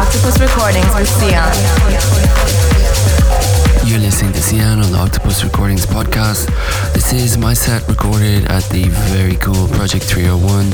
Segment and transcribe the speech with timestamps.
[0.00, 1.52] Octopus Recordings with Sian.
[3.86, 6.46] You're listening to Sian on the Octopus Recordings podcast.
[6.94, 10.72] This is my set recorded at the very cool Project 301.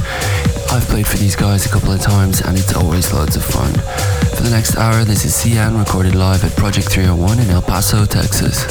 [0.71, 3.73] I've played for these guys a couple of times and it's always loads of fun.
[4.37, 8.07] For the next hour, this is Sian recorded live at Project 301 in El Paso,
[8.07, 8.65] Texas.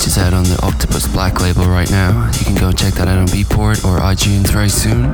[0.00, 2.26] Which is out on the Octopus Black label right now.
[2.38, 5.12] You can go check that out on Beatport or iTunes very soon.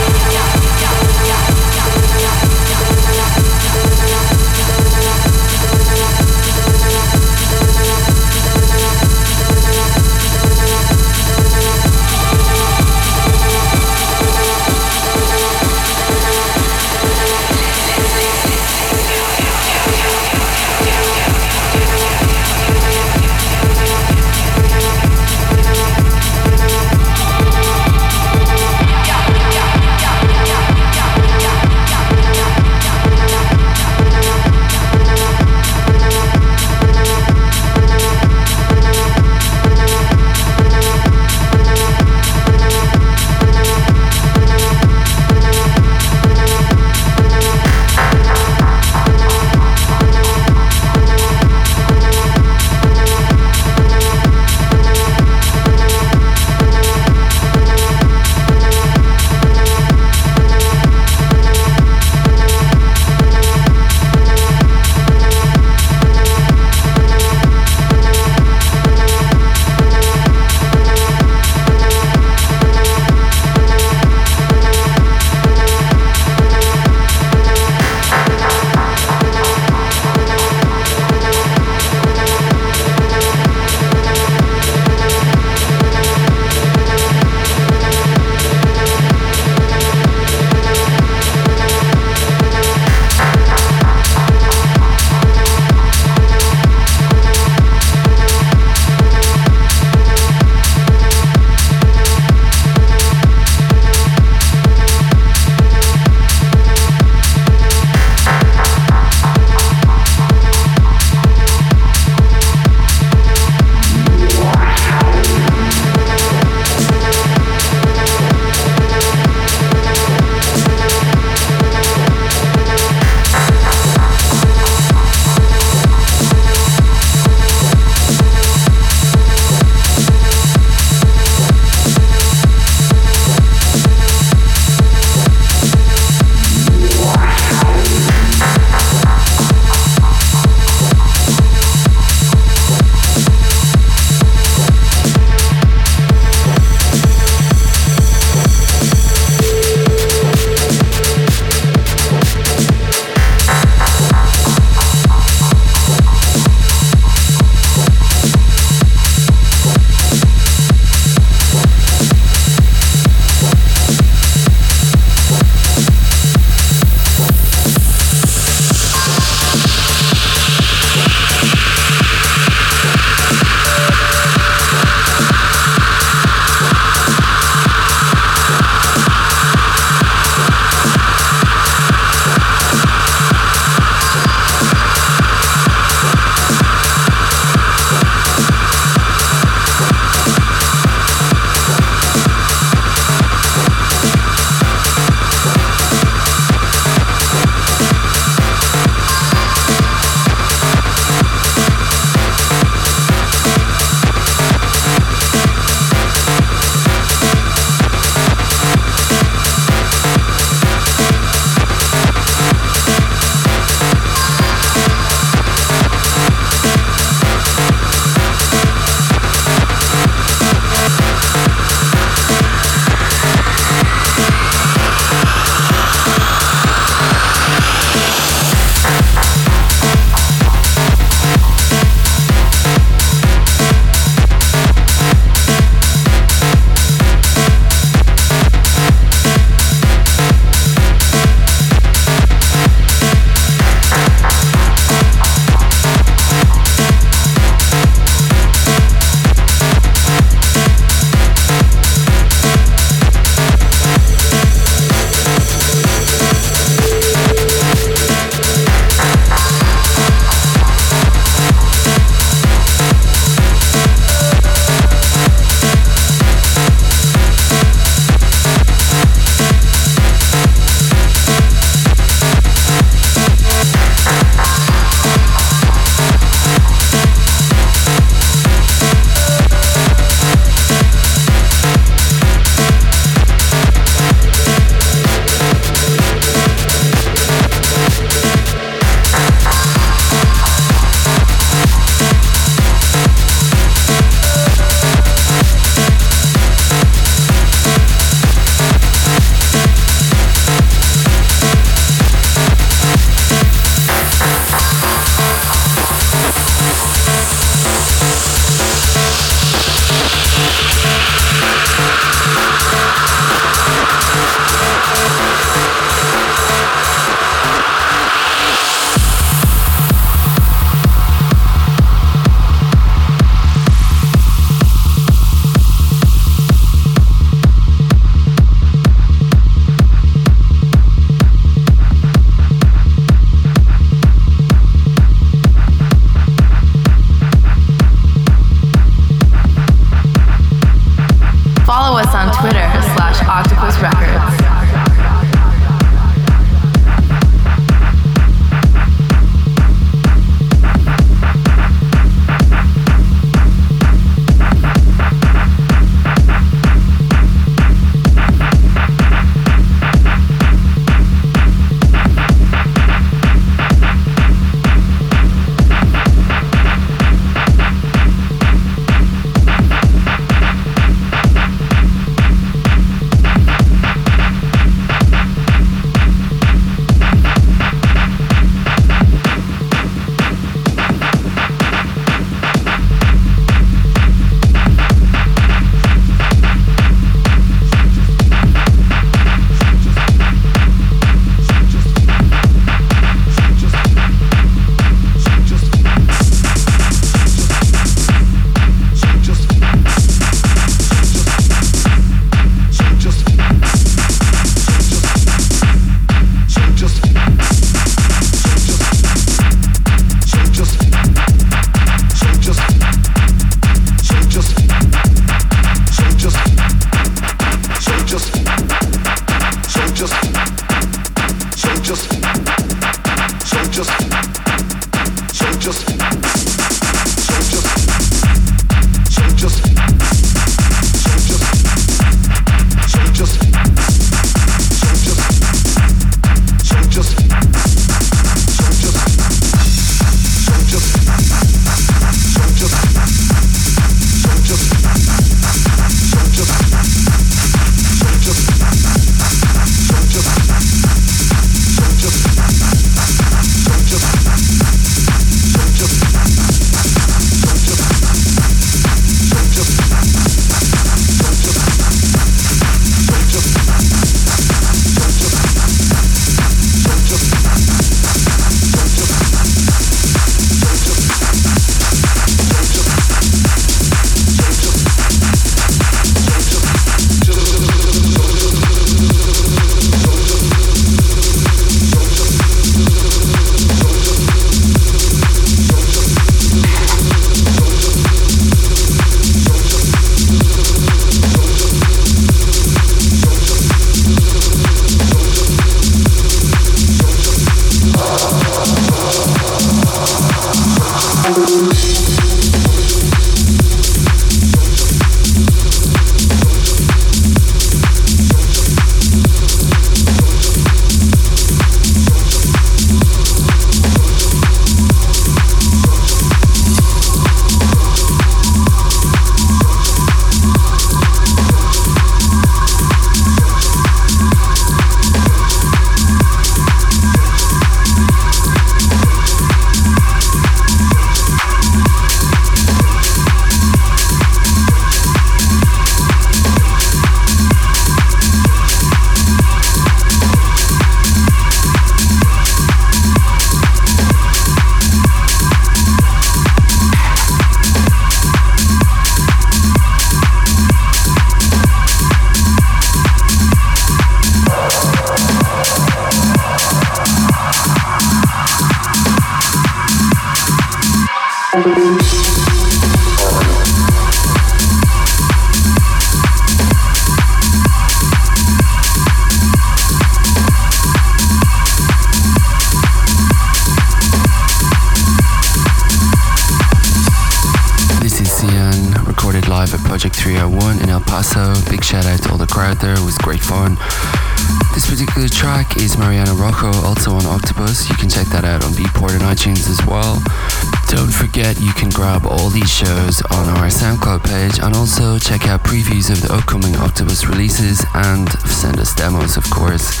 [592.72, 597.84] Shows on our SoundCloud page and also check out previews of the upcoming Octopus releases
[597.94, 600.00] and send us demos, of course.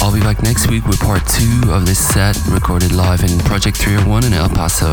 [0.00, 3.76] I'll be back next week with part two of this set recorded live in Project
[3.76, 4.90] 301 in El Paso.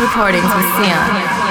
[0.00, 1.41] Recordings with Sian.